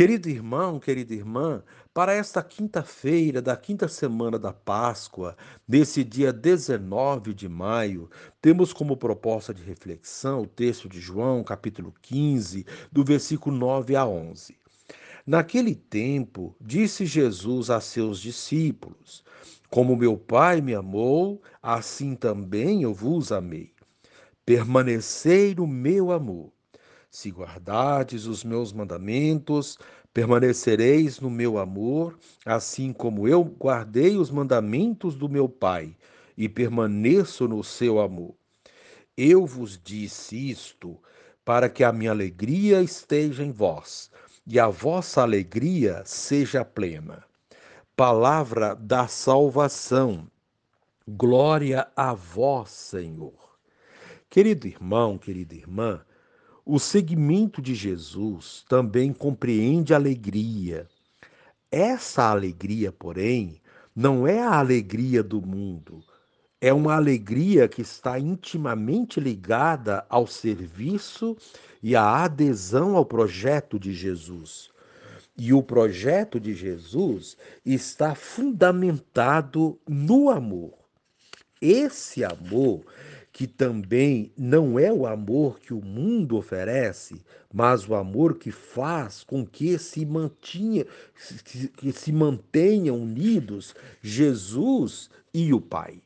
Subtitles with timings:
[0.00, 1.62] Querido irmão, querida irmã,
[1.92, 5.36] para esta quinta-feira da quinta semana da Páscoa,
[5.68, 8.08] nesse dia 19 de maio,
[8.40, 14.06] temos como proposta de reflexão o texto de João, capítulo 15, do versículo 9 a
[14.06, 14.56] 11.
[15.26, 19.22] Naquele tempo, disse Jesus a seus discípulos:
[19.68, 23.74] Como meu Pai me amou, assim também eu vos amei.
[24.46, 26.50] Permanecei no meu amor.
[27.10, 29.76] Se guardardes os meus mandamentos,
[30.14, 32.16] permanecereis no meu amor,
[32.46, 35.96] assim como eu guardei os mandamentos do meu Pai
[36.36, 38.34] e permaneço no seu amor.
[39.16, 40.96] Eu vos disse isto
[41.44, 44.08] para que a minha alegria esteja em vós
[44.46, 47.24] e a vossa alegria seja plena.
[47.96, 50.30] Palavra da salvação.
[51.08, 53.58] Glória a vós, Senhor.
[54.28, 56.00] Querido irmão, querida irmã,
[56.72, 60.86] o segmento de Jesus também compreende alegria.
[61.68, 63.60] Essa alegria, porém,
[63.94, 66.00] não é a alegria do mundo.
[66.60, 71.36] É uma alegria que está intimamente ligada ao serviço
[71.82, 74.70] e à adesão ao projeto de Jesus.
[75.36, 80.74] E o projeto de Jesus está fundamentado no amor.
[81.60, 82.84] Esse amor
[83.40, 89.24] que também não é o amor que o mundo oferece, mas o amor que faz
[89.24, 90.84] com que se mantinha,
[91.78, 96.02] que, se mantenham unidos Jesus e o Pai.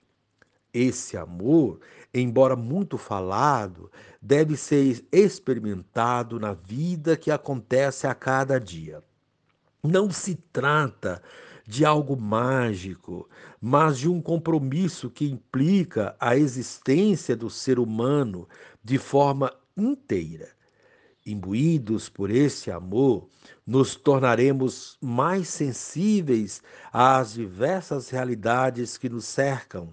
[0.72, 1.80] Esse amor,
[2.14, 3.90] embora muito falado,
[4.22, 9.02] deve ser experimentado na vida que acontece a cada dia.
[9.82, 11.20] Não se trata
[11.66, 13.28] de algo mágico,
[13.60, 18.48] mas de um compromisso que implica a existência do ser humano
[18.82, 20.48] de forma inteira.
[21.26, 23.28] Imbuídos por esse amor,
[23.66, 26.62] nos tornaremos mais sensíveis
[26.92, 29.88] às diversas realidades que nos cercam,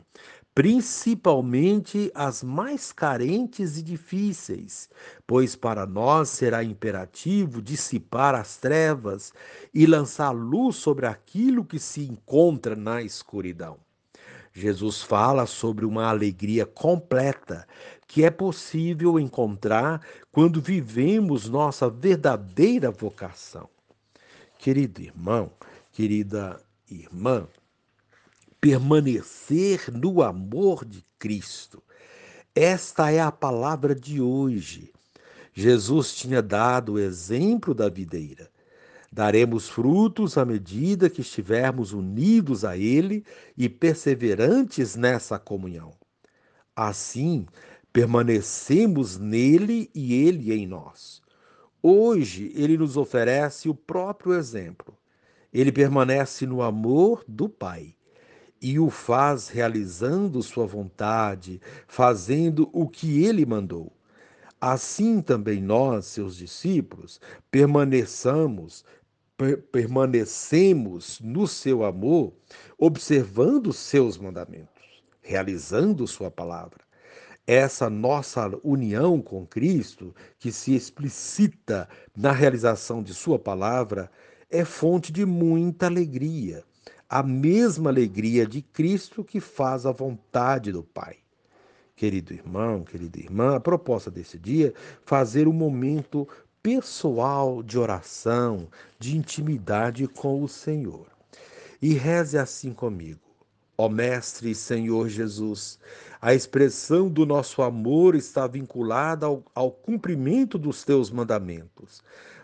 [0.61, 4.91] principalmente as mais carentes e difíceis,
[5.25, 9.33] pois para nós será imperativo dissipar as trevas
[9.73, 13.79] e lançar luz sobre aquilo que se encontra na escuridão.
[14.53, 17.67] Jesus fala sobre uma alegria completa
[18.05, 19.99] que é possível encontrar
[20.31, 23.67] quando vivemos nossa verdadeira vocação.
[24.59, 25.51] Querido irmão,
[25.91, 27.47] querida irmã,
[28.61, 31.81] permanecer no amor de Cristo.
[32.53, 34.93] Esta é a palavra de hoje.
[35.51, 38.51] Jesus tinha dado o exemplo da videira.
[39.11, 43.25] Daremos frutos à medida que estivermos unidos a Ele
[43.57, 45.91] e perseverantes nessa comunhão.
[46.75, 47.47] Assim,
[47.91, 51.21] permanecemos nele e Ele em nós.
[51.81, 54.95] Hoje, Ele nos oferece o próprio exemplo.
[55.51, 57.95] Ele permanece no amor do Pai
[58.61, 63.91] e o faz realizando sua vontade, fazendo o que ele mandou.
[64.59, 68.85] Assim também nós, seus discípulos, permaneçamos,
[69.35, 72.31] per permanecemos no seu amor,
[72.77, 76.81] observando seus mandamentos, realizando sua palavra.
[77.47, 84.11] Essa nossa união com Cristo, que se explicita na realização de sua palavra,
[84.47, 86.63] é fonte de muita alegria
[87.11, 91.17] a mesma alegria de Cristo que faz a vontade do Pai.
[91.93, 94.73] Querido irmão, querida irmã, a proposta desse dia
[95.03, 96.25] fazer um momento
[96.63, 101.05] pessoal de oração, de intimidade com o Senhor.
[101.81, 103.19] E reze assim comigo.
[103.77, 105.77] Ó Mestre Senhor Jesus,
[106.21, 112.01] a expressão do nosso amor está vinculada ao, ao cumprimento dos teus mandamentos.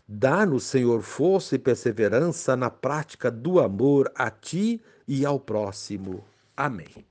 [0.07, 6.25] Dá-nos, Senhor, força e perseverança na prática do amor a ti e ao próximo.
[6.55, 7.05] Amém.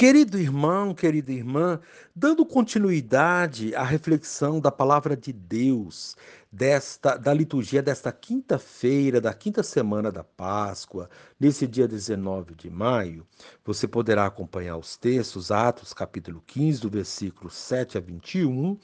[0.00, 1.80] Querido irmão, querida irmã,
[2.14, 6.16] dando continuidade à reflexão da palavra de Deus,
[6.52, 13.26] desta da liturgia desta quinta-feira, da quinta semana da Páscoa, nesse dia 19 de maio,
[13.64, 18.78] você poderá acompanhar os textos, Atos capítulo 15, do versículo 7 a 21,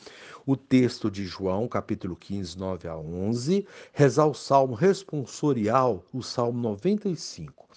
[0.44, 6.60] o texto de João, capítulo 15, 9 a 11, rezar o salmo responsorial, o salmo
[6.60, 7.68] 95.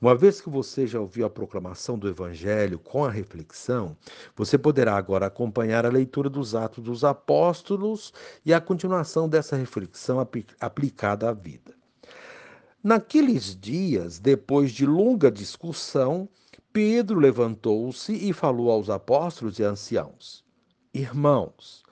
[0.00, 3.96] Uma vez que você já ouviu a proclamação do Evangelho com a reflexão,
[4.36, 8.12] você poderá agora acompanhar a leitura dos Atos dos Apóstolos
[8.46, 10.24] e a continuação dessa reflexão
[10.60, 11.74] aplicada à vida.
[12.82, 16.28] Naqueles dias, depois de longa discussão,
[16.72, 20.44] Pedro levantou-se e falou aos apóstolos e anciãos:
[20.94, 21.82] Irmãos,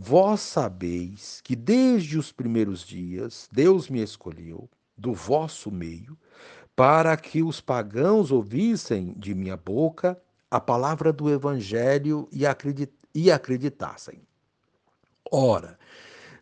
[0.00, 6.16] Vós sabeis que desde os primeiros dias Deus me escolheu do vosso meio
[6.78, 10.16] para que os pagãos ouvissem de minha boca
[10.48, 12.28] a palavra do evangelho
[13.12, 14.20] e acreditassem.
[15.28, 15.76] Ora,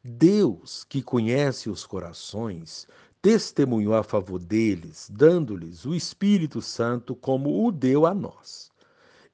[0.05, 2.87] Deus, que conhece os corações,
[3.23, 8.71] testemunhou a favor deles, dando-lhes o Espírito Santo como o deu a nós.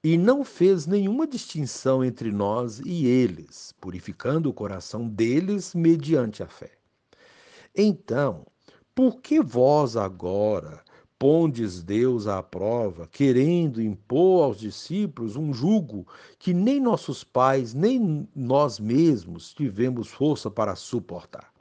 [0.05, 6.47] E não fez nenhuma distinção entre nós e eles, purificando o coração deles mediante a
[6.47, 6.71] fé.
[7.75, 8.47] Então,
[8.95, 10.81] por que vós agora
[11.23, 16.05] pondes Deus à prova, querendo impor aos discípulos um jugo
[16.37, 21.53] que nem nossos pais, nem nós mesmos tivemos força para suportar?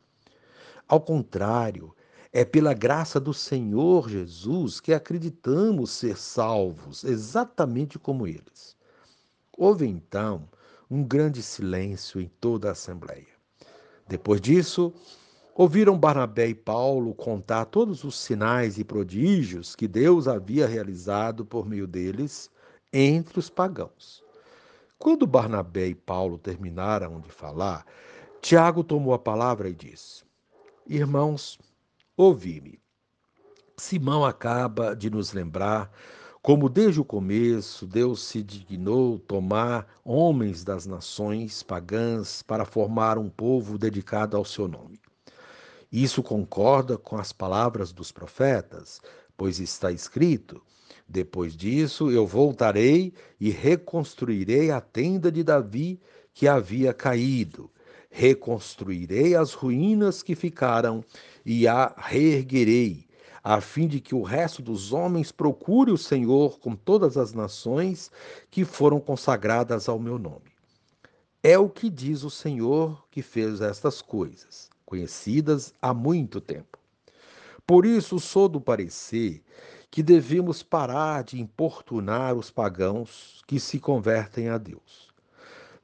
[0.88, 1.94] Ao contrário,
[2.34, 8.76] é pela graça do Senhor Jesus que acreditamos ser salvos, exatamente como eles.
[9.56, 10.50] Houve então
[10.90, 13.28] um grande silêncio em toda a Assembleia.
[14.08, 14.92] Depois disso,
[15.56, 21.68] ouviram Barnabé e Paulo contar todos os sinais e prodígios que Deus havia realizado por
[21.68, 22.50] meio deles
[22.92, 24.24] entre os pagãos.
[24.98, 27.86] Quando Barnabé e Paulo terminaram de falar,
[28.42, 30.24] Tiago tomou a palavra e disse:
[30.88, 31.60] Irmãos,
[32.18, 32.80] Ouvi-me.
[33.78, 35.92] Simão acaba de nos lembrar
[36.40, 43.28] como desde o começo Deus se dignou tomar homens das nações pagãs para formar um
[43.28, 45.00] povo dedicado ao seu nome.
[45.92, 49.02] Isso concorda com as palavras dos profetas,
[49.36, 50.62] pois está escrito:
[51.08, 56.00] Depois disso eu voltarei e reconstruirei a tenda de Davi
[56.34, 57.70] que havia caído
[58.12, 61.04] reconstruirei as ruínas que ficaram
[61.46, 63.08] e a reerguerei,
[63.42, 68.12] a fim de que o resto dos homens procure o Senhor com todas as nações
[68.52, 70.52] que foram consagradas ao meu nome.
[71.42, 76.78] É o que diz o Senhor que fez estas coisas, conhecidas há muito tempo.
[77.66, 79.42] Por isso sou do parecer
[79.90, 85.10] que devemos parar de importunar os pagãos que se convertem a Deus.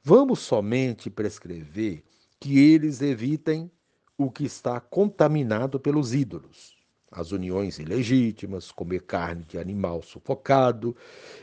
[0.04, 2.04] Vamos somente prescrever
[2.38, 3.70] que eles evitem
[4.18, 6.76] o que está contaminado pelos ídolos,
[7.10, 10.94] as uniões ilegítimas, comer carne de animal sufocado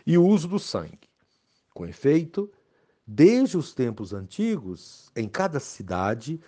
[0.06, 1.10] e o uso do sangue.
[1.74, 2.48] Com efeito,
[3.08, 6.40] desde os tempos antigos, em cada cidade,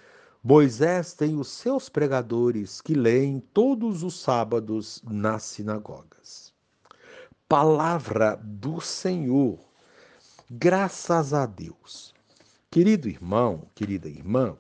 [0.50, 6.54] Moisés tem os seus pregadores que leem todos os sábados nas sinagogas.
[7.50, 9.60] Palavra do Senhor.
[10.50, 12.14] Graças a Deus.
[12.72, 14.56] Querido irmão, querida irmã,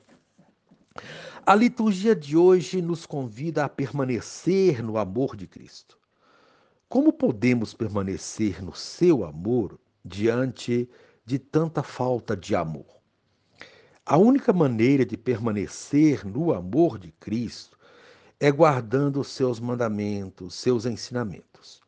[1.45, 5.97] a liturgia de hoje nos convida a permanecer no amor de Cristo.
[6.89, 10.89] Como podemos permanecer no seu amor diante
[11.25, 12.96] de tanta falta de amor?
[14.09, 17.77] A única maneira de permanecer no amor de Cristo
[18.39, 21.81] é guardando os seus mandamentos, seus ensinamentos.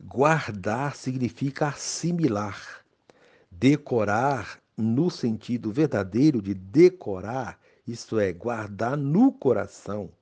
[0.00, 2.84] Guardar significa assimilar.
[3.50, 10.12] Decorar no sentido verdadeiro de decorar, isto é, guardar no coração,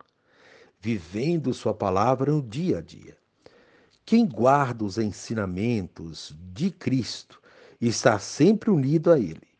[0.81, 3.15] vivendo Sua palavra no dia a dia.
[4.07, 7.43] Quem guarda os ensinamentos de Cristo
[7.79, 9.52] está sempre unido a Ele.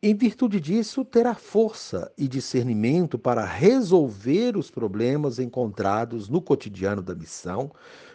[0.00, 7.16] Em virtude disso, terá força e discernimento para resolver os problemas encontrados no cotidiano da
[7.16, 7.72] missão,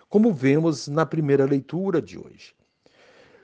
[0.08, 2.56] como vemos na primeira leitura de hoje.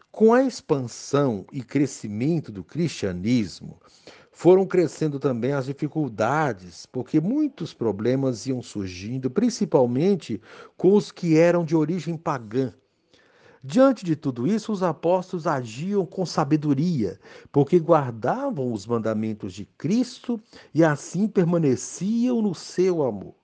[0.09, 3.77] Com a expansão e crescimento do cristianismo,
[4.31, 10.41] foram crescendo também as dificuldades, porque muitos problemas iam surgindo, principalmente
[10.77, 12.73] com os que eram de origem pagã.
[13.63, 17.19] Diante de tudo isso, os apóstolos agiam com sabedoria,
[17.51, 20.39] porque guardavam os mandamentos de Cristo
[20.73, 23.35] e assim permaneciam no seu amor.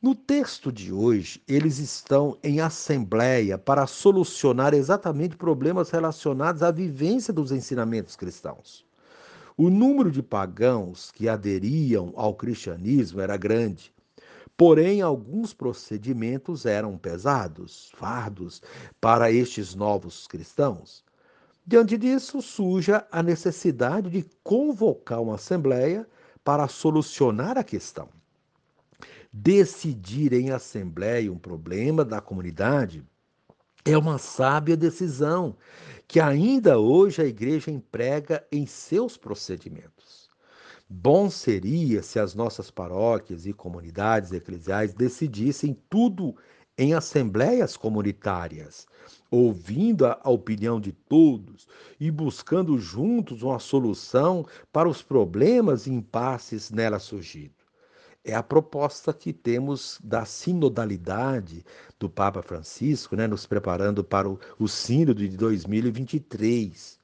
[0.00, 7.32] No texto de hoje, eles estão em assembleia para solucionar exatamente problemas relacionados à vivência
[7.32, 8.84] dos ensinamentos cristãos.
[9.56, 13.93] O número de pagãos que aderiam ao cristianismo era grande,
[14.56, 18.62] porém alguns procedimentos eram pesados, fardos
[19.00, 21.04] para estes novos cristãos.
[21.66, 26.06] Diante disso, surge a necessidade de convocar uma assembleia
[26.44, 28.08] para solucionar a questão
[29.36, 33.04] decidir em assembleia um problema da comunidade
[33.84, 35.56] é uma sábia decisão
[36.06, 40.23] que ainda hoje a igreja emprega em seus procedimentos.
[40.96, 46.36] Bom seria se as nossas paróquias e comunidades eclesiais decidissem tudo
[46.78, 48.86] em assembleias comunitárias,
[49.28, 51.66] ouvindo a opinião de todos
[51.98, 57.66] e buscando juntos uma solução para os problemas e impasses nela surgidos.
[58.22, 61.64] É a proposta que temos da sinodalidade
[61.98, 67.02] do Papa Francisco, né, nos preparando para o, o Sínodo de 2023.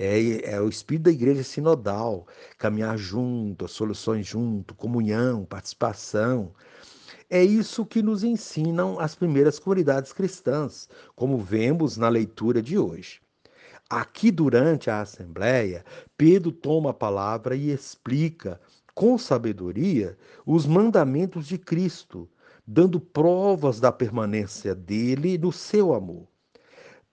[0.00, 2.24] É, é, o espírito da igreja sinodal,
[2.56, 6.54] caminhar junto, soluções junto, comunhão, participação.
[7.28, 13.20] É isso que nos ensinam as primeiras comunidades cristãs, como vemos na leitura de hoje.
[13.90, 15.84] Aqui, durante a Assembleia,
[16.16, 18.60] Pedro toma a palavra e explica,
[18.94, 22.28] com sabedoria, os mandamentos de Cristo,
[22.64, 26.28] dando provas da permanência dele no seu amor.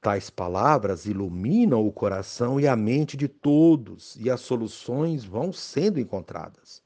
[0.05, 5.99] Tais palavras iluminam o coração e a mente de todos, e as soluções vão sendo
[5.99, 6.83] encontradas.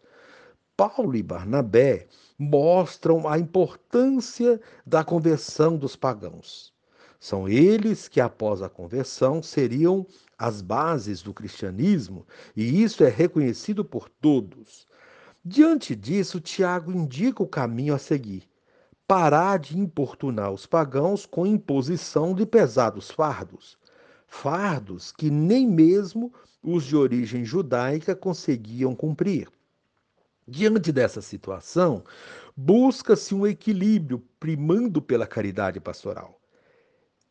[0.78, 2.08] Paulo e Barnabé
[2.38, 6.74] mostram a importância da conversão dos pagãos.
[7.20, 10.08] São eles que, após a conversão, seriam
[10.38, 14.88] as bases do cristianismo, e isso é reconhecido por todos.
[15.44, 18.49] Diante disso, Tiago indica o caminho a seguir.
[19.10, 23.76] Parar de importunar os pagãos com imposição de pesados fardos.
[24.28, 29.50] Fardos que nem mesmo os de origem judaica conseguiam cumprir.
[30.48, 32.04] Diante dessa situação,
[32.56, 36.40] busca-se um equilíbrio primando pela caridade pastoral.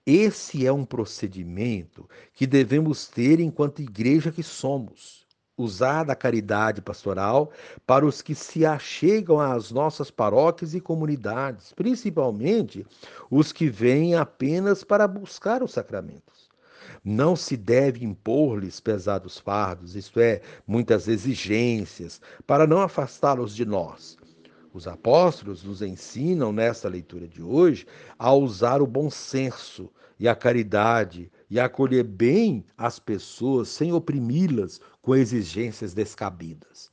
[0.05, 5.28] Esse é um procedimento que devemos ter enquanto igreja que somos.
[5.59, 7.51] Usar da caridade pastoral
[7.85, 12.87] para os que se achegam às nossas paróquias e comunidades, principalmente
[13.29, 16.49] os que vêm apenas para buscar os sacramentos.
[17.05, 24.17] Não se deve impor-lhes pesados fardos, isto é, muitas exigências, para não afastá-los de nós.
[24.73, 27.85] Os apóstolos nos ensinam, nesta leitura de hoje,
[28.17, 33.93] a usar o bom senso e a caridade e a acolher bem as pessoas sem
[33.93, 36.91] oprimi-las com exigências descabidas.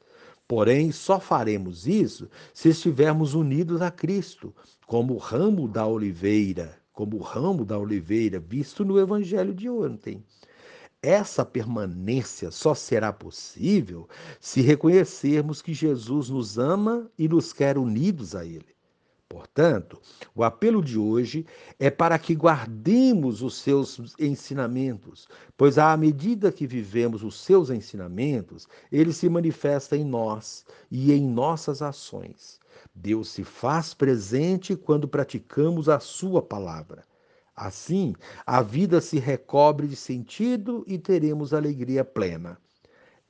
[0.47, 4.55] Porém, só faremos isso se estivermos unidos a Cristo,
[4.87, 10.23] como o ramo da oliveira, como o ramo da oliveira visto no evangelho de ontem.
[11.01, 14.07] Essa permanência só será possível
[14.39, 18.74] se reconhecermos que Jesus nos ama e nos quer unidos a Ele.
[19.27, 19.99] Portanto,
[20.35, 21.47] o apelo de hoje
[21.79, 25.27] é para que guardemos os seus ensinamentos,
[25.57, 31.25] pois à medida que vivemos os seus ensinamentos, ele se manifesta em nós e em
[31.25, 32.59] nossas ações.
[32.93, 37.03] Deus se faz presente quando praticamos a Sua palavra.
[37.55, 38.13] Assim,
[38.45, 42.59] a vida se recobre de sentido e teremos alegria plena.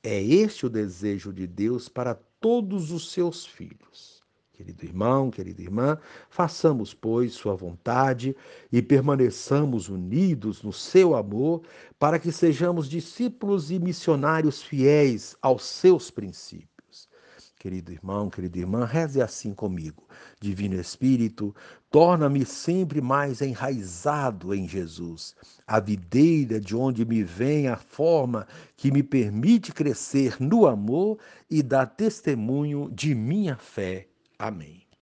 [0.02, 4.15] É este o desejo de Deus para todos os seus filhos.
[4.56, 5.98] Querido irmão, querida irmã,
[6.30, 8.34] façamos, pois, Sua vontade
[8.72, 11.60] e permaneçamos unidos no seu amor,
[11.98, 17.06] para que sejamos discípulos e missionários fiéis aos seus princípios.
[17.58, 20.04] Querido irmão, querida irmã, reze assim comigo.
[20.40, 21.54] Divino Espírito,
[21.90, 25.36] torna-me sempre mais enraizado em Jesus,
[25.66, 31.18] a videira de onde me vem a forma que me permite crescer no amor
[31.50, 34.08] e dar testemunho de minha fé.
[34.38, 34.85] Amém.